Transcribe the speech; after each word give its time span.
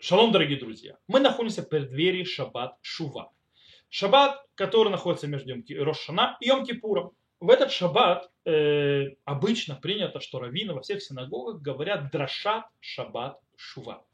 Шалом, 0.00 0.30
дорогие 0.30 0.60
друзья. 0.60 0.96
Мы 1.08 1.18
находимся 1.18 1.62
в 1.62 1.68
преддверии 1.68 2.22
Шаббат 2.22 2.76
Шува. 2.82 3.32
Шаббат, 3.88 4.40
который 4.54 4.90
находится 4.90 5.26
между 5.26 5.52
Рошана 5.82 6.36
и 6.40 6.50
Йом-Кипуром. 6.50 7.10
В 7.40 7.50
этот 7.50 7.72
шаббат 7.72 8.30
э, 8.44 9.06
обычно 9.24 9.74
принято, 9.74 10.20
что 10.20 10.38
раввины 10.38 10.72
во 10.72 10.82
всех 10.82 11.02
синагогах 11.02 11.60
говорят 11.62 12.12
драшат 12.12 12.66
шаббат 12.78 13.40
шува. 13.56 14.04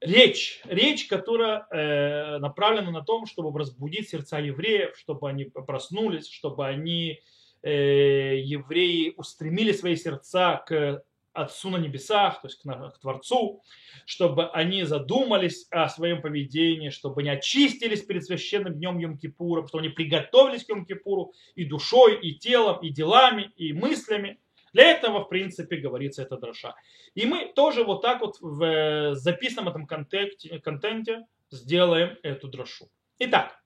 Речь, 0.00 0.60
речь, 0.64 1.06
которая 1.06 1.64
э, 1.70 2.38
направлена 2.38 2.90
на 2.90 3.02
том, 3.04 3.26
чтобы 3.26 3.56
разбудить 3.56 4.08
сердца 4.08 4.40
евреев, 4.40 4.98
чтобы 4.98 5.28
они 5.28 5.44
проснулись, 5.44 6.28
чтобы 6.28 6.66
они, 6.66 7.20
э, 7.62 8.36
евреи, 8.40 9.14
устремили 9.16 9.70
свои 9.70 9.94
сердца 9.94 10.64
к 10.66 11.04
Отцу 11.32 11.70
на 11.70 11.76
небесах, 11.76 12.42
то 12.42 12.48
есть 12.48 12.60
к, 12.60 12.64
к 12.64 12.98
Творцу, 13.00 13.62
чтобы 14.04 14.50
они 14.50 14.84
задумались 14.84 15.66
о 15.70 15.88
своем 15.88 16.20
поведении, 16.20 16.90
чтобы 16.90 17.22
они 17.22 17.30
очистились 17.30 18.02
перед 18.02 18.24
священным 18.24 18.74
днем 18.74 18.98
Йом-Кипура, 18.98 19.66
чтобы 19.66 19.84
они 19.84 19.88
приготовились 19.88 20.64
к 20.64 20.70
Йом-Кипуру 20.70 21.32
и 21.54 21.64
душой, 21.64 22.20
и 22.20 22.34
телом, 22.34 22.80
и 22.80 22.90
делами, 22.90 23.50
и 23.56 23.72
мыслями. 23.72 24.38
Для 24.72 24.90
этого, 24.90 25.24
в 25.24 25.28
принципе, 25.28 25.76
говорится 25.76 26.22
эта 26.22 26.36
дроша. 26.36 26.74
И 27.14 27.26
мы 27.26 27.52
тоже 27.54 27.84
вот 27.84 28.02
так 28.02 28.20
вот 28.20 28.36
в 28.40 29.14
записанном 29.14 29.68
этом 29.68 29.86
контенте, 29.86 30.58
контенте 30.60 31.26
сделаем 31.50 32.16
эту 32.22 32.48
дрошу. 32.48 32.90
Итак, 33.18 33.61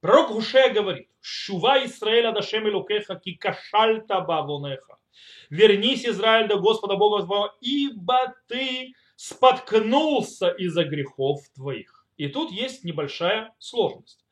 пророк 0.00 0.32
Гушея 0.32 0.72
говорит, 0.72 1.08
«Шува 1.20 1.84
Исраэля 1.84 2.32
дашем 2.32 2.68
элукеха 2.68 3.16
ки 3.16 3.34
кашальта 3.34 4.20
бавонеха». 4.20 4.98
Вернись, 5.50 6.04
Израиль, 6.04 6.48
до 6.48 6.58
Господа 6.58 6.96
Бога 6.96 7.24
твоего, 7.24 7.52
ибо 7.60 8.34
ты 8.46 8.94
споткнулся 9.16 10.48
из-за 10.48 10.84
грехов 10.84 11.40
твоих. 11.54 12.06
И 12.16 12.28
тут 12.28 12.50
есть 12.50 12.84
небольшая 12.84 13.54
сложность. 13.58 14.24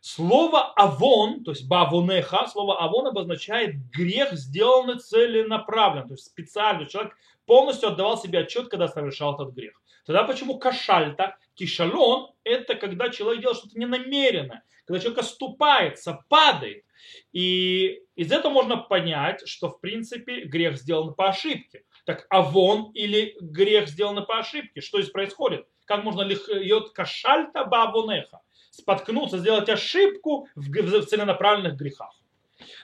Слово 0.00 0.72
авон, 0.74 1.44
то 1.44 1.52
есть 1.52 1.66
бавонеха, 1.66 2.46
слово 2.46 2.78
авон 2.78 3.06
обозначает 3.06 3.76
грех, 3.90 4.32
сделанный 4.32 4.98
целенаправленно, 4.98 6.08
то 6.08 6.14
есть 6.14 6.26
специально. 6.26 6.86
Человек 6.86 7.16
полностью 7.46 7.88
отдавал 7.88 8.18
себе 8.18 8.40
отчет, 8.40 8.68
когда 8.68 8.88
совершал 8.88 9.34
этот 9.34 9.54
грех. 9.54 9.80
Тогда 10.06 10.24
почему 10.24 10.58
кашальта, 10.58 11.36
кишалон, 11.54 12.32
это 12.44 12.74
когда 12.74 13.08
человек 13.08 13.40
делает 13.40 13.58
что-то 13.58 13.78
ненамеренно, 13.78 14.62
когда 14.84 15.00
человек 15.00 15.20
оступается, 15.20 16.24
падает. 16.28 16.84
И 17.32 18.00
из 18.16 18.32
этого 18.32 18.52
можно 18.52 18.76
понять, 18.76 19.46
что 19.46 19.68
в 19.68 19.80
принципе 19.80 20.44
грех 20.44 20.76
сделан 20.76 21.14
по 21.14 21.28
ошибке. 21.28 21.84
Так 22.04 22.26
авон 22.28 22.90
или 22.92 23.36
грех 23.40 23.88
сделан 23.88 24.24
по 24.26 24.38
ошибке? 24.38 24.80
Что 24.80 25.00
здесь 25.00 25.12
происходит? 25.12 25.66
Как 25.86 26.04
можно 26.04 26.22
лихьет 26.22 26.90
кашальта 26.90 27.64
бабунеха? 27.64 28.40
Споткнуться, 28.70 29.38
сделать 29.38 29.68
ошибку 29.68 30.48
в, 30.54 31.02
целенаправленных 31.06 31.76
грехах. 31.76 32.14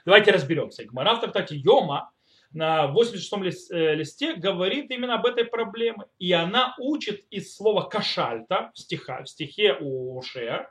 Давайте 0.05 0.31
разберемся. 0.31 0.85
Гмара 0.85 1.15
в 1.15 1.51
Йома 1.51 2.11
на 2.53 2.91
86-м 2.93 3.43
э, 3.43 3.95
листе 3.95 4.35
говорит 4.35 4.91
именно 4.91 5.15
об 5.15 5.25
этой 5.25 5.45
проблеме. 5.45 6.05
И 6.19 6.31
она 6.31 6.75
учит 6.79 7.25
из 7.29 7.55
слова 7.55 7.83
кашальта 7.83 8.71
в, 8.73 8.79
стиха, 8.79 9.23
в 9.23 9.29
стихе 9.29 9.77
у 9.79 10.21
Шея, 10.21 10.69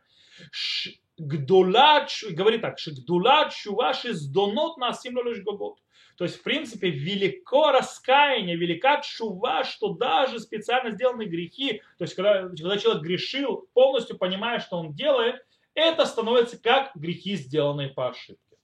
гдула, 1.16 2.06
говорит 2.30 2.62
так, 2.62 2.76
гдула 2.86 3.50
чуваши 3.50 4.14
сдонот 4.14 4.78
на 4.78 4.92
лишь 5.24 5.42
гогот. 5.42 5.78
То 6.16 6.24
есть, 6.24 6.36
в 6.36 6.42
принципе, 6.42 6.90
велико 6.90 7.72
раскаяние, 7.72 8.56
велика 8.56 9.00
чува, 9.00 9.64
что 9.64 9.94
даже 9.94 10.38
специально 10.38 10.90
сделанные 10.90 11.28
грехи, 11.28 11.82
то 11.96 12.04
есть, 12.04 12.14
когда, 12.14 12.42
когда 12.42 12.76
человек 12.76 13.02
грешил, 13.02 13.68
полностью 13.72 14.18
понимая, 14.18 14.60
что 14.60 14.76
он 14.76 14.92
делает, 14.92 15.42
это 15.72 16.04
становится 16.04 16.60
как 16.60 16.90
грехи, 16.94 17.36
сделанные 17.36 17.88
по 17.88 18.10
ошибке. 18.10 18.58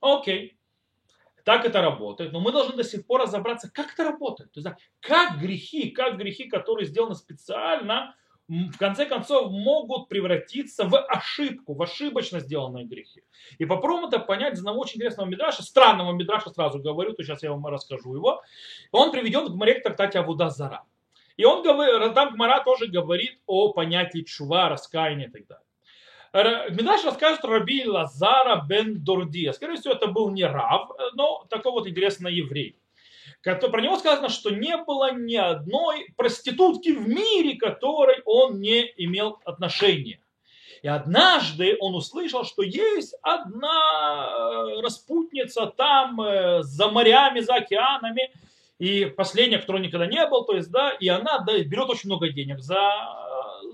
Окей, 0.00 0.56
так 1.44 1.64
это 1.64 1.80
работает, 1.80 2.32
но 2.32 2.40
мы 2.40 2.52
должны 2.52 2.76
до 2.76 2.84
сих 2.84 3.06
пор 3.06 3.22
разобраться, 3.22 3.70
как 3.72 3.92
это 3.92 4.04
работает. 4.04 4.52
То 4.52 4.60
есть, 4.60 4.76
как 5.00 5.38
грехи, 5.38 5.90
как 5.90 6.16
грехи, 6.18 6.48
которые 6.48 6.86
сделаны 6.86 7.14
специально, 7.14 8.14
в 8.48 8.76
конце 8.76 9.06
концов 9.06 9.50
могут 9.50 10.08
превратиться 10.08 10.84
в 10.84 10.98
ошибку, 10.98 11.74
в 11.74 11.82
ошибочно 11.82 12.40
сделанные 12.40 12.84
грехи. 12.84 13.22
И 13.58 13.64
попробуем 13.64 14.08
это 14.08 14.18
понять 14.18 14.54
из 14.54 14.58
одного 14.58 14.80
очень 14.80 14.96
интересного 14.96 15.28
мидраша, 15.28 15.62
странного 15.62 16.12
мидраша, 16.12 16.50
сразу 16.50 16.78
говорю, 16.78 17.14
то 17.14 17.22
сейчас 17.22 17.42
я 17.42 17.50
вам 17.52 17.66
расскажу 17.66 18.14
его. 18.14 18.42
Он 18.90 19.10
приведен 19.10 19.46
к 19.46 19.52
Гмаре 19.52 19.74
к 19.74 19.82
трактате 19.82 20.18
Авуда 20.18 20.50
Зара. 20.50 20.84
И 21.36 21.44
он 21.44 21.62
говорит, 21.62 22.14
там 22.14 22.34
Гмара 22.34 22.62
тоже 22.62 22.88
говорит 22.88 23.40
о 23.46 23.72
понятии 23.72 24.22
чува, 24.22 24.68
раскаяния 24.68 25.28
и 25.28 25.30
так 25.30 25.46
далее. 25.46 25.64
Мидаш 26.32 27.04
расскажет 27.04 27.44
Раби 27.44 27.86
Лазара 27.86 28.64
бен 28.66 29.02
Дурдия. 29.04 29.52
Скорее 29.52 29.76
всего, 29.76 29.94
это 29.94 30.06
был 30.06 30.30
не 30.30 30.44
Рав, 30.44 30.90
но 31.14 31.44
такой 31.50 31.72
вот 31.72 31.86
интересный 31.86 32.34
еврей 32.34 32.76
про 33.42 33.80
него 33.80 33.98
сказано, 33.98 34.28
что 34.28 34.50
не 34.50 34.76
было 34.76 35.12
ни 35.12 35.34
одной 35.34 36.12
проститутки 36.16 36.90
в 36.90 37.08
мире, 37.08 37.56
которой 37.56 38.22
он 38.24 38.60
не 38.60 38.92
имел 38.96 39.40
отношения. 39.44 40.20
И 40.82 40.88
однажды 40.88 41.76
он 41.80 41.94
услышал, 41.94 42.44
что 42.44 42.62
есть 42.62 43.14
одна 43.22 44.26
э, 44.26 44.80
распутница 44.82 45.66
там 45.66 46.20
э, 46.20 46.62
за 46.62 46.88
морями, 46.88 47.40
за 47.40 47.54
океанами, 47.54 48.32
и 48.78 49.04
последняя, 49.04 49.58
которой 49.58 49.80
никогда 49.80 50.06
не 50.06 50.26
был, 50.26 50.44
то 50.44 50.56
есть, 50.56 50.72
да, 50.72 50.90
и 50.90 51.06
она 51.06 51.38
да, 51.38 51.56
берет 51.60 51.88
очень 51.88 52.08
много 52.08 52.30
денег 52.30 52.58
за 52.58 52.80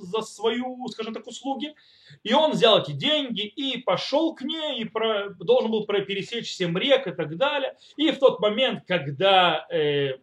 за 0.01 0.23
свою, 0.23 0.87
скажем 0.89 1.15
так, 1.15 1.27
услуги. 1.27 1.75
И 2.23 2.33
он 2.33 2.53
взял 2.53 2.81
эти 2.81 2.93
деньги 2.93 3.47
и 3.47 3.79
пошел 3.79 4.35
к 4.35 4.43
ней, 4.43 4.81
и 4.81 4.85
про, 4.85 5.31
должен 5.31 5.71
был 5.71 5.87
пересечь 5.87 6.53
семь 6.53 6.79
рек 6.79 7.07
и 7.07 7.13
так 7.13 7.37
далее. 7.37 7.77
И 7.97 8.11
в 8.11 8.19
тот 8.19 8.41
момент, 8.41 8.85
когда, 8.87 9.67
э, 9.71 10.19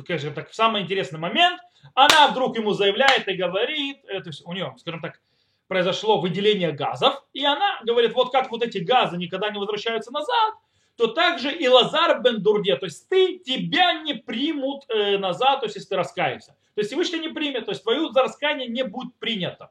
скажем 0.00 0.34
так, 0.34 0.50
в 0.50 0.54
самый 0.54 0.82
интересный 0.82 1.18
момент, 1.18 1.60
она 1.94 2.28
вдруг 2.28 2.56
ему 2.56 2.72
заявляет 2.72 3.28
и 3.28 3.34
говорит, 3.34 3.98
это 4.06 4.30
у 4.44 4.52
нее, 4.52 4.74
скажем 4.78 5.00
так, 5.00 5.20
произошло 5.68 6.20
выделение 6.20 6.72
газов, 6.72 7.24
и 7.32 7.44
она 7.44 7.80
говорит, 7.84 8.14
вот 8.14 8.32
как 8.32 8.50
вот 8.50 8.62
эти 8.62 8.78
газы 8.78 9.16
никогда 9.16 9.50
не 9.50 9.58
возвращаются 9.58 10.10
назад, 10.12 10.54
то 10.96 11.08
также 11.08 11.52
и 11.52 11.68
Лазар 11.68 12.22
бен 12.22 12.42
Дурде, 12.42 12.76
то 12.76 12.86
есть 12.86 13.08
ты, 13.08 13.38
тебя 13.38 14.02
не 14.02 14.14
примут 14.14 14.84
э, 14.88 15.18
назад, 15.18 15.60
то 15.60 15.66
есть 15.66 15.76
если 15.76 15.88
ты 15.90 15.96
раскаешься. 15.96 16.56
То 16.74 16.80
есть 16.80 16.90
Всевышний 16.90 17.20
не 17.20 17.28
примет, 17.28 17.66
то 17.66 17.72
есть 17.72 17.82
твое 17.82 18.10
раскаяние 18.14 18.68
не 18.68 18.84
будет 18.84 19.14
принято. 19.18 19.70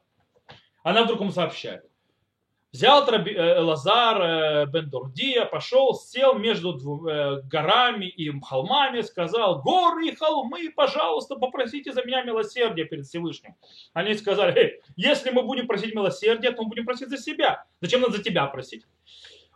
Она 0.82 1.04
вдруг 1.04 1.20
ему 1.20 1.30
сообщает. 1.30 1.84
Взял 2.74 3.08
э, 3.08 3.60
Лазар 3.60 4.20
э, 4.20 4.66
бен 4.66 4.90
Дурдия, 4.90 5.44
пошел, 5.44 5.94
сел 5.94 6.34
между 6.34 7.06
э, 7.06 7.40
горами 7.42 8.06
и 8.06 8.32
холмами, 8.40 9.00
сказал, 9.02 9.62
горы 9.62 10.08
и 10.08 10.14
холмы, 10.16 10.72
пожалуйста, 10.74 11.36
попросите 11.36 11.92
за 11.92 12.02
меня 12.04 12.24
милосердия 12.24 12.84
перед 12.84 13.06
Всевышним. 13.06 13.54
Они 13.92 14.14
сказали, 14.14 14.58
Эй, 14.58 14.80
если 14.96 15.30
мы 15.30 15.42
будем 15.44 15.68
просить 15.68 15.94
милосердия, 15.94 16.50
то 16.50 16.62
мы 16.62 16.70
будем 16.70 16.84
просить 16.84 17.10
за 17.10 17.16
себя. 17.16 17.64
Зачем 17.80 18.00
надо 18.00 18.16
за 18.16 18.24
тебя 18.24 18.44
просить? 18.46 18.84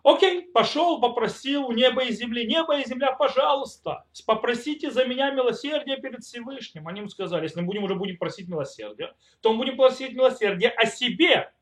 Окей, 0.04 0.42
пошел, 0.52 1.00
попросил 1.00 1.66
у 1.66 1.72
неба 1.72 2.04
и 2.04 2.12
земли. 2.12 2.46
Небо 2.46 2.78
и 2.78 2.86
земля, 2.86 3.12
пожалуйста, 3.12 4.04
попросите 4.26 4.90
за 4.90 5.04
меня 5.04 5.30
милосердие 5.30 5.96
перед 5.96 6.22
Всевышним. 6.22 6.86
Они 6.88 7.00
ему 7.00 7.08
сказали, 7.08 7.44
если 7.44 7.60
мы 7.60 7.66
будем 7.66 7.84
уже 7.84 7.94
будем 7.94 8.16
просить 8.16 8.48
милосердия, 8.48 9.14
то 9.40 9.52
мы 9.52 9.58
будем 9.58 9.76
просить 9.76 10.14
милосердие 10.14 10.70
о 10.70 10.86
себе. 10.86 11.52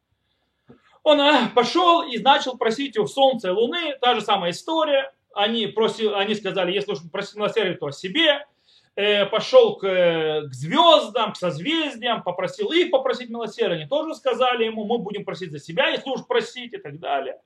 Он 1.02 1.20
а, 1.20 1.48
пошел 1.54 2.02
и 2.02 2.18
начал 2.18 2.58
просить 2.58 2.98
у 2.98 3.06
солнца 3.06 3.48
и 3.48 3.52
луны, 3.52 3.96
та 4.00 4.14
же 4.14 4.20
самая 4.20 4.50
история. 4.50 5.12
Они, 5.34 5.66
просили, 5.66 6.12
они 6.12 6.34
сказали, 6.34 6.72
если 6.72 6.92
уж 6.92 6.98
просить 7.10 7.36
милосердие, 7.36 7.76
то 7.76 7.86
о 7.86 7.92
себе. 7.92 8.46
Э, 8.96 9.26
пошел 9.26 9.76
к, 9.76 9.82
к 9.82 10.52
звездам, 10.54 11.32
к 11.32 11.36
созвездиям, 11.36 12.22
попросил 12.22 12.72
их 12.72 12.90
попросить 12.90 13.28
милосердие. 13.28 13.80
Они 13.80 13.88
тоже 13.88 14.14
сказали 14.14 14.64
ему, 14.64 14.84
мы 14.84 14.98
будем 14.98 15.24
просить 15.24 15.52
за 15.52 15.58
себя, 15.58 15.88
если 15.88 16.08
уж 16.08 16.26
просить 16.26 16.72
и 16.72 16.78
так 16.78 16.98
далее. 16.98 17.38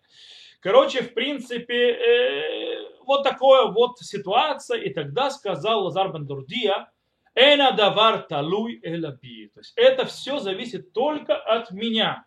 Короче, 0.61 1.03
в 1.03 1.15
принципе, 1.15 1.93
э, 1.93 2.91
вот 3.07 3.23
такая 3.25 3.67
вот 3.67 3.99
ситуация. 3.99 4.79
И 4.79 4.93
тогда 4.93 5.31
сказал 5.31 5.85
Лазар 5.85 6.13
бен 6.13 6.27
Дурдия, 6.27 6.91
Эна 7.35 7.73
давар 7.73 8.23
талуй 8.23 8.81
элаби. 8.83 9.49
То 9.55 9.61
есть 9.61 9.73
это 9.77 10.05
все 10.05 10.39
зависит 10.39 10.93
только 10.93 11.37
от 11.37 11.71
меня. 11.71 12.25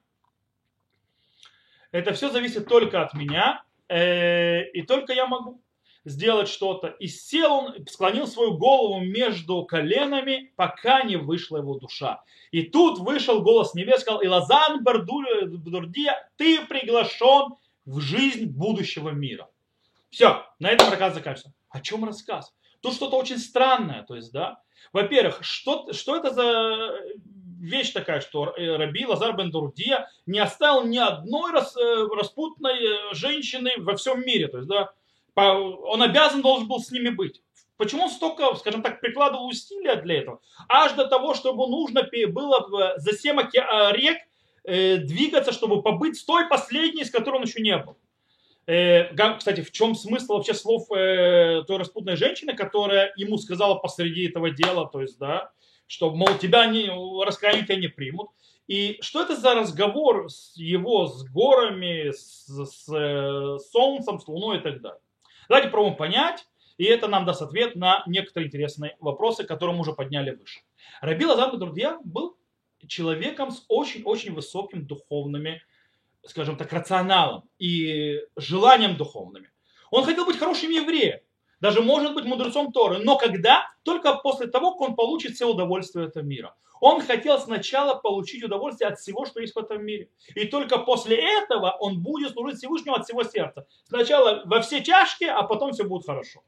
Это 1.91 2.13
все 2.13 2.29
зависит 2.29 2.67
только 2.67 3.03
от 3.03 3.13
меня. 3.13 3.63
Э, 3.87 4.63
и 4.71 4.81
только 4.81 5.13
я 5.13 5.27
могу 5.27 5.61
сделать 6.05 6.49
что-то. 6.49 6.87
И 6.87 7.07
сел 7.07 7.53
он, 7.53 7.87
склонил 7.87 8.27
свою 8.27 8.57
голову 8.57 8.99
между 9.01 9.63
коленами, 9.65 10.51
пока 10.55 11.03
не 11.03 11.17
вышла 11.17 11.57
его 11.57 11.77
душа. 11.77 12.23
И 12.51 12.63
тут 12.63 12.99
вышел 12.99 13.41
голос 13.41 13.73
небес, 13.73 14.01
сказал, 14.01 14.23
Илазан 14.23 14.83
Бардурдия, 14.83 16.29
ты 16.37 16.65
приглашен 16.65 17.55
в 17.85 17.99
жизнь 17.99 18.45
будущего 18.45 19.09
мира. 19.09 19.49
Все, 20.09 20.45
на 20.59 20.69
этом 20.69 20.89
рассказ 20.89 21.15
заканчивается. 21.15 21.53
О 21.69 21.79
чем 21.79 22.05
рассказ? 22.05 22.53
Тут 22.81 22.93
что-то 22.93 23.17
очень 23.17 23.39
странное, 23.39 24.03
то 24.03 24.15
есть, 24.15 24.31
да. 24.31 24.59
Во-первых, 24.91 25.39
что, 25.41 25.91
что 25.93 26.15
это 26.15 26.31
за 26.31 26.99
вещь 27.63 27.91
такая, 27.91 28.19
что 28.19 28.53
э, 28.57 28.75
Раби 28.75 29.05
Лазар 29.05 29.35
бен 29.35 29.49
Дурдия 29.49 30.09
не 30.25 30.39
оставил 30.39 30.83
ни 30.85 30.97
одной 30.97 31.51
рас, 31.51 31.75
э, 31.77 32.07
распутной 32.13 32.75
э, 32.75 33.13
женщины 33.13 33.71
во 33.77 33.95
всем 33.95 34.21
мире. 34.21 34.49
То 34.49 34.57
есть, 34.57 34.69
да, 34.69 34.91
он 35.35 36.03
обязан 36.03 36.41
должен 36.41 36.67
был 36.67 36.79
с 36.79 36.91
ними 36.91 37.09
быть. 37.09 37.41
Почему 37.77 38.03
он 38.03 38.09
столько, 38.09 38.53
скажем 38.55 38.83
так, 38.83 39.01
прикладывал 39.01 39.47
усилия 39.47 39.95
для 39.95 40.19
этого? 40.19 40.41
Аж 40.69 40.91
до 40.93 41.07
того, 41.07 41.33
чтобы 41.33 41.67
нужно 41.67 42.07
было 42.27 42.93
за 42.97 43.17
7 43.17 43.39
рек 43.93 44.17
двигаться, 44.65 45.51
чтобы 45.51 45.81
побыть 45.81 46.17
с 46.17 46.23
той 46.23 46.47
последней, 46.47 47.05
с 47.05 47.11
которой 47.11 47.37
он 47.37 47.43
еще 47.43 47.61
не 47.61 47.77
был. 47.77 47.97
Кстати, 49.37 49.61
в 49.61 49.71
чем 49.71 49.93
смысл 49.93 50.33
вообще 50.35 50.53
слов 50.53 50.87
той 50.87 51.77
распутной 51.77 52.15
женщины, 52.15 52.53
которая 52.53 53.11
ему 53.17 53.37
сказала 53.37 53.75
посреди 53.75 54.29
этого 54.29 54.51
дела, 54.51 54.87
то 54.87 55.01
есть, 55.01 55.19
да, 55.19 55.51
что, 55.87 56.11
мол, 56.11 56.29
тебя 56.39 56.65
не, 56.65 56.89
раскаяние 57.25 57.65
тебя 57.65 57.75
не 57.75 57.89
примут. 57.89 58.29
И 58.67 58.97
что 59.01 59.21
это 59.21 59.35
за 59.35 59.55
разговор 59.55 60.29
с 60.29 60.55
его 60.55 61.07
с 61.07 61.25
горами, 61.25 62.11
с, 62.11 62.45
с, 62.47 62.85
с 62.85 63.71
солнцем, 63.71 64.19
с 64.19 64.27
луной 64.29 64.59
и 64.59 64.61
так 64.61 64.81
далее. 64.81 65.01
Давайте 65.49 65.69
пробуем 65.69 65.97
понять, 65.97 66.47
и 66.77 66.85
это 66.85 67.09
нам 67.09 67.25
даст 67.25 67.41
ответ 67.41 67.75
на 67.75 68.03
некоторые 68.07 68.47
интересные 68.47 68.95
вопросы, 69.01 69.43
которые 69.43 69.75
мы 69.75 69.81
уже 69.81 69.91
подняли 69.91 70.31
выше. 70.31 70.61
Раби 71.01 71.25
Лазар 71.25 71.55
Друдья 71.57 71.99
был 72.05 72.37
человеком 72.87 73.51
с 73.51 73.63
очень-очень 73.67 74.33
высоким 74.33 74.85
духовными, 74.85 75.61
скажем 76.25 76.57
так, 76.57 76.71
рационалом 76.71 77.49
и 77.59 78.19
желанием 78.35 78.97
духовными. 78.97 79.51
Он 79.91 80.03
хотел 80.03 80.25
быть 80.25 80.37
хорошим 80.37 80.71
евреем 80.71 81.19
даже 81.63 81.81
может 81.81 82.13
быть 82.13 82.25
мудрецом 82.25 82.73
Торы, 82.73 82.97
но 82.97 83.15
когда? 83.15 83.65
Только 83.83 84.15
после 84.15 84.47
того, 84.47 84.71
как 84.71 84.81
он 84.81 84.95
получит 84.95 85.35
все 85.35 85.49
удовольствие 85.49 86.07
этого 86.07 86.21
мира. 86.21 86.55
Он 86.81 86.99
хотел 86.99 87.39
сначала 87.39 87.95
получить 87.95 88.43
удовольствие 88.43 88.89
от 88.89 88.99
всего, 88.99 89.25
что 89.25 89.39
есть 89.39 89.55
в 89.55 89.59
этом 89.59 89.81
мире. 89.81 90.09
И 90.35 90.43
только 90.43 90.77
после 90.77 91.15
этого 91.15 91.71
он 91.79 92.03
будет 92.03 92.33
служить 92.33 92.57
Всевышнему 92.57 92.97
от 92.97 93.05
всего 93.05 93.23
сердца. 93.23 93.65
Сначала 93.87 94.41
во 94.43 94.59
все 94.59 94.83
чашки, 94.83 95.23
а 95.23 95.41
потом 95.43 95.71
все 95.71 95.85
будет 95.85 96.05
хорошо. 96.05 96.43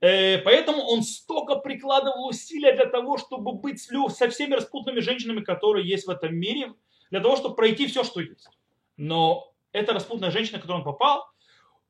Э, 0.00 0.38
поэтому 0.38 0.84
он 0.84 1.02
столько 1.50 1.60
прикладывал 1.60 2.28
усилия 2.28 2.72
для 2.72 2.86
того, 2.86 3.18
чтобы 3.18 3.52
быть 3.52 3.80
со 3.80 4.28
всеми 4.28 4.54
распутными 4.54 5.00
женщинами, 5.00 5.40
которые 5.40 5.88
есть 5.88 6.06
в 6.06 6.10
этом 6.10 6.34
мире, 6.34 6.74
для 7.10 7.20
того, 7.20 7.36
чтобы 7.36 7.56
пройти 7.56 7.86
все, 7.86 8.04
что 8.04 8.20
есть. 8.20 8.48
Но 8.96 9.52
эта 9.72 9.92
распутная 9.92 10.30
женщина, 10.30 10.58
в 10.58 10.62
которую 10.62 10.84
он 10.84 10.92
попал, 10.92 11.26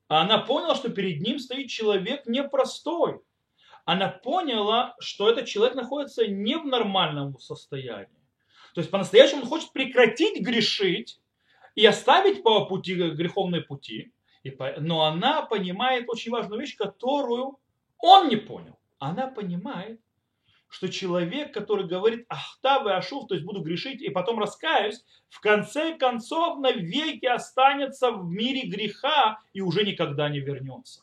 она 0.08 0.38
поняла, 0.38 0.74
что 0.74 0.88
перед 0.88 1.20
ним 1.20 1.38
стоит 1.38 1.68
человек 1.68 2.26
непростой. 2.26 3.20
Она 3.84 4.08
поняла, 4.08 4.94
что 4.98 5.28
этот 5.28 5.46
человек 5.46 5.74
находится 5.74 6.26
не 6.26 6.56
в 6.56 6.66
нормальном 6.66 7.38
состоянии. 7.38 8.20
То 8.74 8.80
есть 8.80 8.90
по-настоящему 8.90 9.42
он 9.42 9.48
хочет 9.48 9.72
прекратить 9.72 10.40
грешить 10.40 11.20
и 11.74 11.86
оставить 11.86 12.42
по 12.42 12.66
пути 12.66 12.94
греховные 12.94 13.62
пути. 13.62 14.12
Но 14.78 15.04
она 15.04 15.42
понимает 15.42 16.08
очень 16.08 16.32
важную 16.32 16.60
вещь, 16.60 16.76
которую 16.76 17.58
он 17.98 18.28
не 18.28 18.36
понял. 18.36 18.79
Она 19.00 19.28
понимает, 19.28 19.98
что 20.68 20.88
человек, 20.88 21.52
который 21.52 21.86
говорит 21.86 22.26
ахтав 22.28 22.86
и 22.86 22.90
ашув, 22.90 23.26
то 23.26 23.34
есть 23.34 23.44
буду 23.44 23.62
грешить 23.62 24.02
и 24.02 24.10
потом 24.10 24.38
раскаюсь, 24.38 25.04
в 25.30 25.40
конце 25.40 25.96
концов 25.96 26.60
навеки 26.60 27.26
останется 27.26 28.12
в 28.12 28.24
мире 28.26 28.68
греха 28.68 29.40
и 29.52 29.62
уже 29.62 29.84
никогда 29.84 30.28
не 30.28 30.38
вернется. 30.38 31.02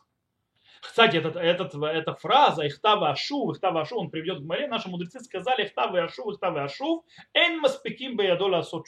Кстати, 0.79 1.17
этот, 1.17 1.35
этот, 1.35 1.73
эта 1.73 2.13
фраза 2.13 2.67
«Ихтав 2.67 3.01
и 3.01 3.05
Ашув», 3.05 3.55
«Ихтав 3.55 3.75
и 3.75 3.79
Ашув», 3.79 3.97
он 3.97 4.11
приведет 4.11 4.39
к 4.39 4.45
море. 4.45 4.67
Наши 4.67 4.89
мудрецы 4.89 5.19
сказали 5.19 5.65
«Ихтав 5.65 5.93
и 5.95 5.97
Ашув», 5.97 6.31
«Ихтав 6.31 6.55
и 6.55 6.59
Ашув», 6.59 7.03
«Эн 7.33 7.59
маспеким 7.59 8.15
беядоля 8.15 8.59
асот 8.59 8.85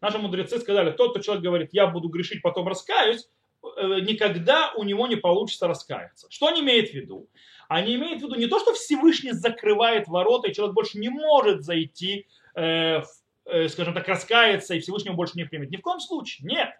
Наши 0.00 0.18
мудрецы 0.18 0.60
сказали, 0.60 0.92
тот, 0.92 1.10
кто 1.10 1.20
человек 1.20 1.44
говорит 1.44 1.70
«Я 1.72 1.88
буду 1.88 2.08
грешить, 2.08 2.40
потом 2.40 2.68
раскаюсь», 2.68 3.28
никогда 3.76 4.72
у 4.76 4.84
него 4.84 5.06
не 5.06 5.16
получится 5.16 5.66
раскаяться. 5.66 6.26
Что 6.30 6.46
он 6.46 6.60
имеет 6.60 6.90
в 6.90 6.94
виду? 6.94 7.28
Они 7.68 7.96
имеют 7.96 8.22
в 8.22 8.24
виду 8.24 8.34
не 8.34 8.46
то, 8.46 8.58
что 8.58 8.72
Всевышний 8.72 9.32
закрывает 9.32 10.08
ворота, 10.08 10.48
и 10.48 10.54
человек 10.54 10.74
больше 10.74 10.98
не 10.98 11.10
может 11.10 11.62
зайти, 11.62 12.26
э, 12.54 13.02
э, 13.44 13.68
скажем 13.68 13.94
так, 13.94 14.08
раскаяться, 14.08 14.74
и 14.74 14.80
Всевышний 14.80 15.10
больше 15.10 15.34
не 15.36 15.44
примет. 15.44 15.70
Ни 15.70 15.76
в 15.76 15.82
коем 15.82 16.00
случае, 16.00 16.48
нет. 16.48 16.70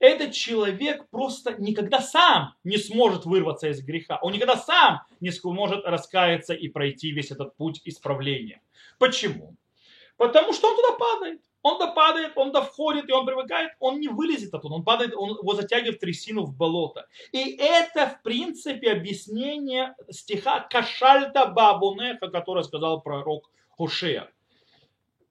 Этот 0.00 0.32
человек 0.32 1.08
просто 1.10 1.54
никогда 1.58 2.00
сам 2.00 2.54
не 2.64 2.78
сможет 2.78 3.26
вырваться 3.26 3.68
из 3.68 3.80
греха. 3.82 4.18
Он 4.22 4.32
никогда 4.32 4.56
сам 4.56 5.02
не 5.20 5.30
сможет 5.30 5.84
раскаяться 5.84 6.52
и 6.52 6.68
пройти 6.68 7.10
весь 7.12 7.30
этот 7.30 7.56
путь 7.56 7.80
исправления. 7.84 8.60
Почему? 8.98 9.56
Потому 10.16 10.52
что 10.52 10.68
он 10.68 10.76
туда 10.76 10.92
падает. 10.92 11.40
Он 11.68 11.78
да 11.78 11.88
падает, 11.88 12.32
он 12.36 12.50
да 12.50 12.62
входит, 12.62 13.10
и 13.10 13.12
он 13.12 13.26
привыкает, 13.26 13.72
он 13.78 14.00
не 14.00 14.08
вылезет 14.08 14.54
оттуда, 14.54 14.76
он 14.76 14.84
падает, 14.84 15.14
он 15.14 15.30
его 15.30 15.54
затягивает 15.54 15.96
в 15.96 16.00
трясину, 16.00 16.44
в 16.46 16.56
болото. 16.56 17.06
И 17.32 17.56
это, 17.56 18.06
в 18.06 18.22
принципе, 18.22 18.92
объяснение 18.92 19.94
стиха 20.10 20.60
Кашальта 20.60 21.44
Бабунеха, 21.46 22.28
который 22.28 22.64
сказал 22.64 23.02
пророк 23.02 23.50
Хошея. 23.76 24.30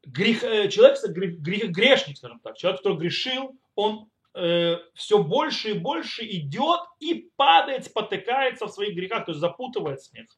Грех, 0.05 0.43
э, 0.43 0.69
человек, 0.69 0.99
грех, 1.07 1.71
грешник, 1.71 2.17
скажем 2.17 2.39
так, 2.39 2.55
человек, 2.55 2.81
который 2.81 2.99
грешил, 2.99 3.55
он 3.73 4.07
э, 4.37 4.77
все 4.93 5.23
больше 5.23 5.71
и 5.71 5.73
больше 5.73 6.25
идет 6.25 6.81
и 6.99 7.29
падает, 7.35 7.85
спотыкается 7.85 8.67
в 8.67 8.71
своих 8.71 8.95
грехах, 8.95 9.25
то 9.25 9.31
есть 9.31 9.41
запутывается 9.41 10.11
в. 10.13 10.37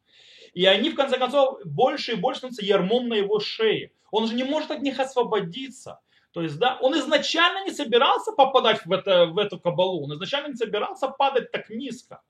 И 0.54 0.66
они, 0.66 0.90
в 0.90 0.96
конце 0.96 1.18
концов, 1.18 1.60
больше 1.66 2.14
и 2.14 2.16
больше 2.16 2.40
становятся 2.40 2.66
ярмом 2.66 3.10
на 3.10 3.16
его 3.16 3.40
шее. 3.40 3.92
Он 4.12 4.28
же 4.28 4.34
не 4.34 4.44
может 4.44 4.72
от 4.72 4.82
них 4.82 5.00
освободиться. 5.00 6.00
То 6.32 6.42
есть, 6.42 6.58
да, 6.58 6.78
он 6.82 6.98
изначально 6.98 7.66
не 7.66 7.72
собирался 7.72 8.32
попадать 8.32 8.86
в, 8.86 8.92
это, 8.92 9.26
в 9.26 9.38
эту 9.38 9.60
кабалу, 9.60 10.04
он 10.04 10.14
изначально 10.14 10.50
не 10.50 10.56
собирался 10.56 11.08
падать 11.08 11.52
так 11.52 11.70
низко. 11.70 12.22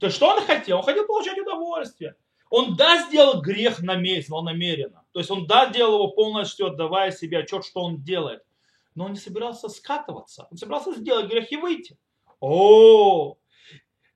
То 0.00 0.06
есть, 0.06 0.16
что 0.16 0.28
он 0.28 0.42
хотел? 0.42 0.78
Он 0.78 0.82
хотел 0.82 1.06
получать 1.06 1.38
удовольствие. 1.38 2.16
Он 2.50 2.76
да 2.76 3.02
сделал 3.02 3.40
грех 3.40 3.80
намеренно, 3.80 4.40
намеренно. 4.42 5.04
То 5.12 5.20
есть 5.20 5.30
он 5.30 5.46
да 5.46 5.66
делал 5.66 5.94
его 5.94 6.08
полностью, 6.08 6.66
отдавая 6.66 7.10
себе 7.10 7.38
отчет, 7.38 7.64
что 7.64 7.80
он 7.80 8.02
делает. 8.02 8.42
Но 8.94 9.06
он 9.06 9.12
не 9.12 9.18
собирался 9.18 9.68
скатываться. 9.68 10.46
Он 10.50 10.56
собирался 10.56 10.94
сделать 10.94 11.30
грех 11.30 11.50
и 11.50 11.56
выйти. 11.56 11.98
О, 12.40 13.36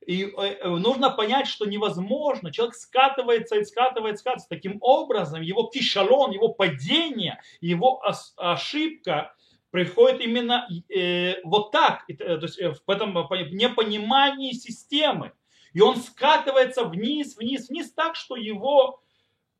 и 0.08 0.25
э, 0.25 0.40
э, 0.40 0.69
нужно 0.69 1.10
понять, 1.10 1.46
что 1.46 1.66
невозможно. 1.66 2.50
Человек 2.50 2.75
скатывается 2.76 3.56
и 3.56 3.64
скатывается, 3.64 4.22
скатывается. 4.22 4.48
Таким 4.48 4.78
образом, 4.80 5.42
его 5.42 5.64
кишалон, 5.64 6.30
его 6.30 6.48
падение, 6.48 7.42
его 7.60 8.02
ошибка 8.38 9.34
приходит 9.70 10.22
именно 10.22 10.67
э, 10.88 11.43
вот 11.44 11.72
так, 11.72 12.05
э, 12.08 12.14
то 12.14 12.41
есть 12.41 12.58
в 12.58 12.91
этом 12.91 13.12
непонимании 13.53 14.53
системы. 14.53 15.32
И 15.74 15.82
он 15.82 15.96
скатывается 15.96 16.84
вниз, 16.84 17.36
вниз, 17.36 17.69
вниз 17.69 17.93
так, 17.93 18.17
что 18.17 18.36
его 18.36 19.03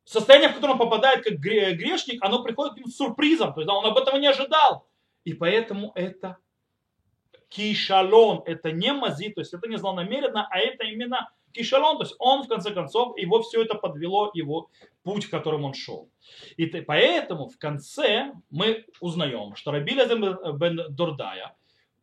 состояние, 0.05 0.49
в 0.49 0.55
которое 0.55 0.73
он 0.73 0.79
попадает 0.79 1.25
как 1.25 1.35
грешник, 1.35 2.25
оно 2.25 2.43
приходит 2.43 2.73
к 2.73 2.77
нему 2.79 2.89
с 2.89 2.97
сюрпризом. 2.97 3.53
То 3.53 3.61
есть 3.61 3.71
он 3.71 3.85
об 3.85 3.99
этом 3.99 4.19
не 4.19 4.29
ожидал. 4.29 4.88
И 5.29 5.35
поэтому 5.35 5.93
это 5.95 6.39
кишалон, 7.51 8.43
это 8.47 8.73
не 8.73 8.95
мази, 8.95 9.29
то 9.29 9.43
есть 9.43 9.53
это 9.53 9.69
не 9.69 9.77
злонамеренно, 9.77 10.49
а 10.51 10.59
это 10.59 10.85
именно 10.85 11.29
кишалон, 11.53 11.99
то 11.99 12.05
есть 12.05 12.17
он 12.19 12.45
в 12.45 12.49
конце 12.49 12.71
концов, 12.71 13.15
его 13.19 13.43
все 13.43 13.63
это 13.63 13.75
подвело, 13.75 14.31
его 14.33 14.71
путь, 15.03 15.27
которым 15.27 15.65
он 15.67 15.75
шел. 15.75 16.09
И 16.57 16.65
поэтому 16.65 17.47
в 17.47 17.59
конце 17.59 18.33
мы 18.49 18.87
узнаем, 19.01 19.55
что 19.55 19.71
Рабиля 19.71 20.07
бен 20.07 20.81
Дурдая 20.89 21.55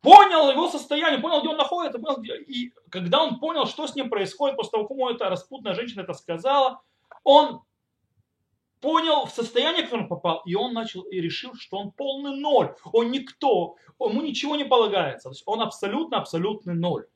понял 0.02 0.48
его 0.48 0.68
состояние, 0.68 1.18
понял, 1.18 1.40
где 1.40 1.48
он 1.48 1.56
находится, 1.56 1.98
понял, 1.98 2.22
и 2.22 2.70
когда 2.90 3.24
он 3.24 3.40
понял, 3.40 3.66
что 3.66 3.88
с 3.88 3.96
ним 3.96 4.08
происходит, 4.08 4.56
после 4.56 4.70
того, 4.70 4.84
как 4.84 4.96
ему 4.96 5.10
эта 5.10 5.28
распутная 5.28 5.74
женщина 5.74 6.02
это 6.02 6.12
сказала, 6.12 6.80
он 7.24 7.62
понял 8.86 9.26
в 9.26 9.30
состояние, 9.30 9.82
в 9.82 9.86
которое 9.86 10.02
он 10.02 10.08
попал, 10.08 10.42
и 10.46 10.54
он 10.54 10.72
начал 10.72 11.02
и 11.02 11.20
решил, 11.20 11.54
что 11.56 11.76
он 11.78 11.90
полный 11.90 12.36
ноль, 12.36 12.72
он 12.92 13.10
никто, 13.10 13.74
ему 13.98 14.22
ничего 14.22 14.54
не 14.54 14.64
полагается, 14.64 15.28
то 15.28 15.32
есть 15.32 15.42
он 15.44 15.60
абсолютно, 15.60 16.18
абсолютный 16.18 16.74
ноль. 16.74 17.06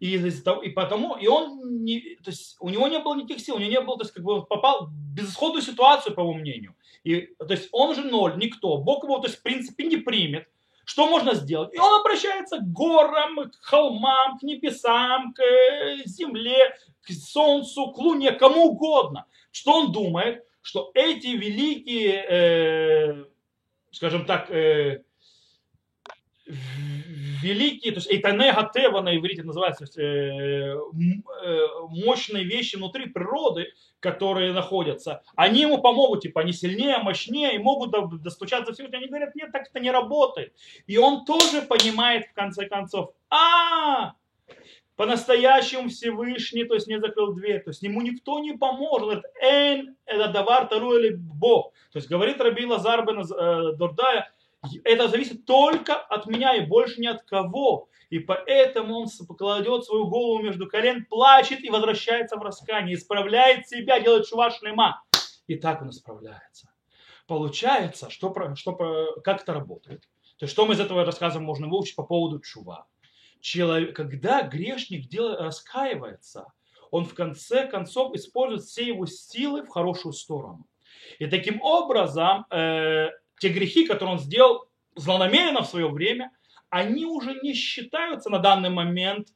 И, 0.00 0.16
и 0.16 0.68
потому, 0.70 1.16
и 1.16 1.28
он, 1.28 1.84
не, 1.84 2.00
то 2.24 2.30
есть 2.30 2.56
у 2.58 2.68
него 2.70 2.88
не 2.88 2.98
было 2.98 3.14
никаких 3.14 3.38
сил, 3.38 3.54
у 3.54 3.58
него 3.60 3.70
не 3.70 3.80
было, 3.80 3.98
то 3.98 4.02
есть 4.02 4.14
как 4.14 4.24
бы 4.24 4.32
он 4.32 4.46
попал 4.46 4.86
в 4.86 5.14
безысходную 5.14 5.62
ситуацию, 5.62 6.12
по 6.16 6.22
его 6.22 6.32
мнению. 6.32 6.74
И, 7.04 7.20
то 7.38 7.52
есть 7.52 7.68
он 7.70 7.94
же 7.94 8.02
ноль, 8.02 8.36
никто, 8.36 8.78
Бог 8.78 9.04
его, 9.04 9.20
то 9.20 9.28
есть 9.28 9.38
в 9.38 9.42
принципе 9.44 9.84
не 9.84 9.98
примет. 9.98 10.48
Что 10.84 11.06
можно 11.06 11.34
сделать? 11.34 11.72
И 11.72 11.78
он 11.78 12.00
обращается 12.00 12.58
к 12.58 12.72
горам, 12.72 13.48
к 13.48 13.54
холмам, 13.62 14.38
к 14.38 14.42
небесам, 14.42 15.32
к 15.34 15.40
э, 15.40 16.02
земле, 16.04 16.74
к 17.02 17.12
солнцу, 17.12 17.92
к 17.92 17.98
луне, 17.98 18.32
кому 18.32 18.70
угодно. 18.70 19.26
Что 19.52 19.72
он 19.74 19.92
думает? 19.92 20.44
Что 20.62 20.90
эти 20.94 21.28
великие, 21.28 22.24
э, 22.28 23.24
скажем 23.90 24.24
так, 24.24 24.50
э, 24.50 25.02
великие, 27.42 27.92
то 27.92 27.98
есть 27.98 28.10
Эйтане 28.10 28.52
Гатева 28.52 29.00
на 29.00 29.16
иврите 29.16 29.42
называется, 29.42 29.86
то 29.86 30.00
э, 30.00 30.74
э, 30.74 31.66
мощные 31.90 32.44
вещи 32.44 32.76
внутри 32.76 33.06
природы, 33.06 33.72
которые 34.00 34.52
находятся, 34.52 35.22
они 35.36 35.62
ему 35.62 35.78
помогут, 35.78 36.22
типа, 36.22 36.40
они 36.40 36.52
сильнее, 36.52 36.98
мощнее, 36.98 37.54
и 37.54 37.58
могут 37.58 38.22
достучаться 38.22 38.72
всего. 38.72 38.88
Они 38.92 39.06
говорят, 39.06 39.34
нет, 39.34 39.52
так 39.52 39.68
это 39.68 39.80
не 39.80 39.90
работает. 39.90 40.54
И 40.86 40.96
он 40.98 41.24
тоже 41.24 41.62
понимает, 41.62 42.26
в 42.26 42.34
конце 42.34 42.66
концов, 42.66 43.12
а, 43.30 44.14
по-настоящему 44.96 45.88
Всевышний, 45.88 46.64
то 46.64 46.74
есть 46.74 46.86
не 46.86 47.00
закрыл 47.00 47.34
дверь, 47.34 47.62
то 47.62 47.70
есть 47.70 47.82
ему 47.82 48.02
никто 48.02 48.38
не 48.40 48.52
поможет. 48.52 49.02
Он 49.02 49.04
говорит, 49.04 49.24
эн, 49.42 49.96
это 50.04 50.28
давар 50.28 50.66
тару 50.66 50.96
или 50.98 51.14
бог. 51.14 51.72
То 51.92 51.98
есть 51.98 52.08
говорит 52.08 52.40
Раби 52.40 52.66
Лазар 52.66 53.04
бен 53.06 53.20
э, 53.20 53.76
Дордая, 53.76 54.32
это 54.84 55.08
зависит 55.08 55.44
только 55.44 55.94
от 55.94 56.26
меня 56.26 56.54
и 56.54 56.66
больше 56.66 57.00
ни 57.00 57.06
от 57.06 57.22
кого. 57.22 57.88
И 58.10 58.18
поэтому 58.18 58.98
он 58.98 59.08
кладет 59.38 59.84
свою 59.84 60.06
голову 60.06 60.42
между 60.42 60.68
колен, 60.68 61.06
плачет 61.06 61.64
и 61.64 61.70
возвращается 61.70 62.36
в 62.36 62.42
раскание, 62.42 62.94
исправляет 62.94 63.66
себя, 63.66 63.98
делает 64.00 64.26
шува 64.26 64.50
шлема. 64.50 65.02
И 65.46 65.56
так 65.56 65.80
он 65.80 65.90
исправляется. 65.90 66.68
Получается, 67.26 68.10
что, 68.10 68.34
что, 68.54 68.74
как 69.24 69.42
это 69.42 69.54
работает. 69.54 70.02
То 70.36 70.44
есть, 70.44 70.52
что 70.52 70.66
мы 70.66 70.74
из 70.74 70.80
этого 70.80 71.04
рассказа 71.04 71.40
можно 71.40 71.68
выучить 71.68 71.96
по 71.96 72.02
поводу 72.02 72.40
чува. 72.40 72.86
Человек, 73.42 73.96
когда 73.96 74.42
грешник 74.42 75.08
делает, 75.08 75.40
раскаивается, 75.40 76.46
он 76.92 77.04
в 77.04 77.12
конце 77.12 77.66
концов 77.66 78.14
использует 78.14 78.62
все 78.62 78.86
его 78.86 79.04
силы 79.04 79.64
в 79.64 79.68
хорошую 79.68 80.12
сторону. 80.12 80.64
И 81.18 81.26
таким 81.26 81.60
образом 81.60 82.46
э, 82.50 83.08
те 83.40 83.48
грехи, 83.48 83.84
которые 83.84 84.14
он 84.14 84.20
сделал 84.20 84.68
злонамеренно 84.94 85.62
в 85.62 85.66
свое 85.66 85.88
время, 85.88 86.30
они 86.70 87.04
уже 87.04 87.34
не 87.42 87.52
считаются 87.52 88.30
на 88.30 88.38
данный 88.38 88.70
момент 88.70 89.28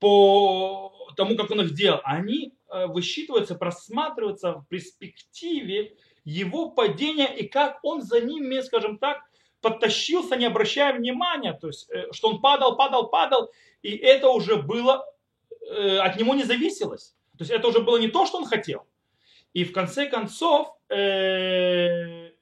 по 0.00 0.92
тому, 1.16 1.36
как 1.36 1.52
он 1.52 1.60
их 1.60 1.74
делал. 1.74 2.00
Они 2.02 2.54
э, 2.68 2.86
высчитываются, 2.86 3.54
просматриваются 3.54 4.54
в 4.54 4.66
перспективе 4.66 5.94
его 6.24 6.70
падения 6.70 7.32
и 7.32 7.46
как 7.46 7.78
он 7.84 8.02
за 8.02 8.20
ними, 8.20 8.60
скажем 8.62 8.98
так, 8.98 9.22
подтащился, 9.60 10.36
не 10.36 10.46
обращая 10.46 10.92
внимания, 10.92 11.52
то 11.52 11.68
есть, 11.68 11.90
э, 11.90 12.12
что 12.12 12.28
он 12.28 12.40
падал, 12.40 12.76
падал, 12.76 13.08
падал, 13.08 13.50
и 13.82 13.96
это 13.96 14.30
уже 14.30 14.56
было, 14.56 15.04
э, 15.70 15.98
от 15.98 16.16
него 16.16 16.34
не 16.34 16.44
зависелось. 16.44 17.14
То 17.36 17.44
есть 17.44 17.50
это 17.50 17.68
уже 17.68 17.80
было 17.80 17.98
не 17.98 18.08
то, 18.08 18.26
что 18.26 18.38
он 18.38 18.46
хотел. 18.46 18.86
И 19.52 19.64
в 19.64 19.72
конце 19.72 20.06
концов, 20.06 20.74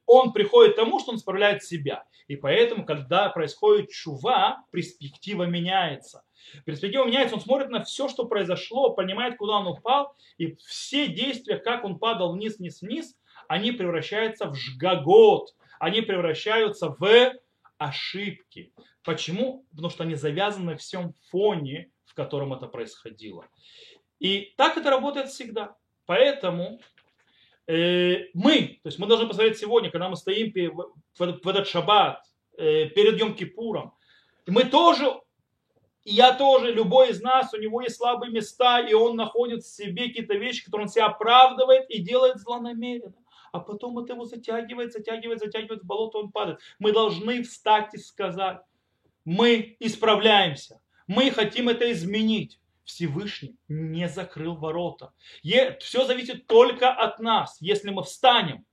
он 0.06 0.32
приходит 0.32 0.72
к 0.72 0.76
тому, 0.76 1.00
что 1.00 1.12
он 1.12 1.18
справляет 1.18 1.62
себя. 1.62 2.04
И 2.28 2.36
поэтому, 2.36 2.84
когда 2.84 3.28
происходит 3.28 3.90
чува, 3.90 4.64
перспектива 4.70 5.44
меняется. 5.44 6.24
Перспектива 6.64 7.04
меняется, 7.04 7.36
он 7.36 7.40
смотрит 7.40 7.70
на 7.70 7.82
все, 7.84 8.08
что 8.08 8.24
произошло, 8.24 8.90
понимает, 8.90 9.36
куда 9.36 9.58
он 9.58 9.66
упал, 9.66 10.16
и 10.38 10.56
все 10.66 11.08
действия, 11.08 11.56
как 11.56 11.84
он 11.84 11.98
падал 11.98 12.32
вниз, 12.32 12.58
вниз, 12.58 12.82
вниз, 12.82 13.16
они 13.48 13.72
превращаются 13.72 14.48
в 14.48 14.54
жгагот, 14.54 15.54
они 15.78 16.00
превращаются 16.00 16.94
в 16.98 17.32
ошибки. 17.78 18.72
Почему? 19.04 19.64
Потому 19.70 19.90
что 19.90 20.04
они 20.04 20.14
завязаны 20.14 20.76
в 20.76 20.80
всем 20.80 21.14
фоне, 21.30 21.90
в 22.04 22.14
котором 22.14 22.52
это 22.52 22.66
происходило. 22.66 23.46
И 24.18 24.54
так 24.56 24.76
это 24.76 24.90
работает 24.90 25.28
всегда. 25.28 25.76
Поэтому 26.06 26.80
Э, 27.66 28.26
мы, 28.32 28.78
то 28.82 28.88
есть 28.88 28.98
мы 28.98 29.06
должны 29.06 29.26
посмотреть 29.26 29.58
сегодня, 29.58 29.90
когда 29.90 30.08
мы 30.08 30.16
стоим 30.16 30.52
в 31.18 31.48
этот 31.48 31.66
шаббат, 31.66 32.22
э, 32.56 32.86
перед 32.86 33.20
Йом-Кипуром, 33.20 33.90
мы 34.46 34.64
тоже, 34.64 35.20
я 36.04 36.32
тоже, 36.32 36.72
любой 36.72 37.10
из 37.10 37.20
нас, 37.20 37.52
у 37.52 37.56
него 37.56 37.82
есть 37.82 37.96
слабые 37.96 38.30
места, 38.30 38.80
и 38.80 38.94
он 38.94 39.16
находит 39.16 39.64
в 39.64 39.74
себе 39.74 40.06
какие-то 40.06 40.34
вещи, 40.34 40.64
которые 40.64 40.84
он 40.84 40.88
себя 40.88 41.06
оправдывает 41.06 41.90
и 41.90 42.00
делает 42.00 42.38
злонамеренно. 42.38 43.14
А 43.56 43.60
потом 43.60 43.98
это 43.98 44.12
его 44.12 44.26
затягивает, 44.26 44.92
затягивает, 44.92 45.40
затягивает 45.40 45.82
в 45.82 45.86
болото, 45.86 46.18
он 46.18 46.30
падает. 46.30 46.60
Мы 46.78 46.92
должны 46.92 47.42
встать 47.42 47.94
и 47.94 47.98
сказать, 47.98 48.60
мы 49.24 49.76
исправляемся, 49.80 50.80
мы 51.06 51.30
хотим 51.30 51.68
это 51.68 51.90
изменить. 51.90 52.60
Всевышний 52.84 53.56
не 53.66 54.08
закрыл 54.08 54.54
ворота. 54.54 55.12
Все 55.80 56.04
зависит 56.04 56.46
только 56.46 56.92
от 56.92 57.18
нас. 57.18 57.56
Если 57.60 57.90
мы 57.90 58.04
встанем, 58.04 58.64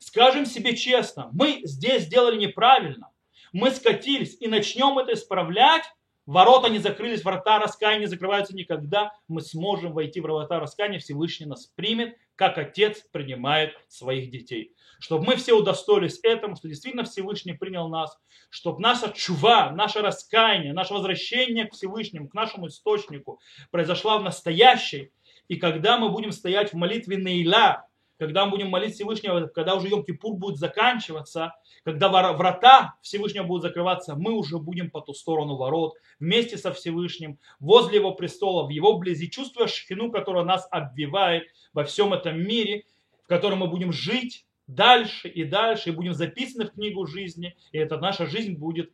скажем 0.00 0.44
себе 0.44 0.76
честно, 0.76 1.28
мы 1.32 1.60
здесь 1.62 2.04
сделали 2.04 2.36
неправильно, 2.36 3.10
мы 3.52 3.70
скатились 3.70 4.36
и 4.40 4.48
начнем 4.48 4.98
это 4.98 5.12
исправлять, 5.12 5.84
ворота 6.26 6.68
не 6.68 6.78
закрылись, 6.78 7.24
врата 7.24 7.58
раскаяния 7.58 8.00
не 8.00 8.06
закрываются 8.06 8.54
никогда, 8.54 9.12
мы 9.28 9.40
сможем 9.40 9.92
войти 9.92 10.20
в 10.20 10.24
врата 10.24 10.60
раскаяния, 10.60 10.98
Всевышний 10.98 11.46
нас 11.46 11.66
примет, 11.74 12.16
как 12.36 12.58
отец 12.58 13.04
принимает 13.12 13.74
своих 13.88 14.30
детей. 14.30 14.74
Чтобы 14.98 15.24
мы 15.24 15.36
все 15.36 15.54
удостоились 15.54 16.20
этому, 16.22 16.56
что 16.56 16.68
действительно 16.68 17.04
Всевышний 17.04 17.54
принял 17.54 17.88
нас, 17.88 18.18
чтобы 18.50 18.80
наша 18.80 19.10
чува, 19.10 19.70
наше 19.70 20.00
раскаяние, 20.00 20.72
наше 20.72 20.94
возвращение 20.94 21.66
к 21.66 21.72
Всевышнему, 21.72 22.28
к 22.28 22.34
нашему 22.34 22.68
источнику 22.68 23.40
произошла 23.70 24.18
в 24.18 24.22
настоящей. 24.22 25.12
И 25.48 25.56
когда 25.56 25.98
мы 25.98 26.10
будем 26.10 26.32
стоять 26.32 26.72
в 26.72 26.76
молитве 26.76 27.16
Нейла, 27.16 27.86
когда 28.20 28.44
мы 28.44 28.50
будем 28.50 28.68
молить 28.68 28.94
Всевышнего, 28.94 29.46
когда 29.46 29.76
уже 29.76 29.88
Йом-Кипур 29.88 30.34
будет 30.34 30.58
заканчиваться, 30.58 31.54
когда 31.84 32.10
врата 32.34 32.94
Всевышнего 33.00 33.44
будут 33.44 33.62
закрываться, 33.62 34.14
мы 34.14 34.32
уже 34.32 34.58
будем 34.58 34.90
по 34.90 35.00
ту 35.00 35.14
сторону 35.14 35.56
ворот, 35.56 35.94
вместе 36.18 36.58
со 36.58 36.70
Всевышним, 36.70 37.38
возле 37.60 37.96
его 37.96 38.12
престола, 38.12 38.66
в 38.66 38.68
его 38.68 38.98
близи, 38.98 39.30
чувствуя 39.30 39.68
шхину, 39.68 40.12
которая 40.12 40.44
нас 40.44 40.68
обвивает 40.70 41.44
во 41.72 41.84
всем 41.84 42.12
этом 42.12 42.38
мире, 42.38 42.84
в 43.24 43.26
котором 43.26 43.60
мы 43.60 43.68
будем 43.68 43.90
жить, 43.90 44.44
дальше 44.66 45.26
и 45.26 45.44
дальше, 45.44 45.88
и 45.88 45.92
будем 45.92 46.12
записаны 46.12 46.66
в 46.66 46.72
книгу 46.72 47.06
жизни, 47.06 47.56
и 47.72 47.78
эта 47.78 47.96
наша 47.96 48.26
жизнь 48.26 48.52
будет 48.52 48.92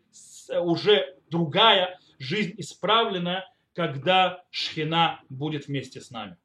уже 0.52 1.16
другая, 1.30 1.99
жизнь 2.21 2.54
исправленная, 2.59 3.52
когда 3.75 4.45
Шхина 4.50 5.21
будет 5.28 5.66
вместе 5.66 6.00
с 6.00 6.12
нами. 6.12 6.37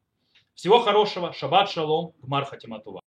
Всего 0.54 0.80
хорошего, 0.80 1.32
шаббат 1.32 1.70
шалом, 1.70 2.14
гмар 2.22 2.44
хатиматува. 2.46 3.01